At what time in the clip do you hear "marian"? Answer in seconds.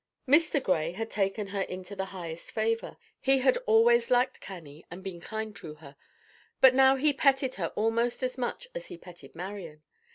9.35-9.83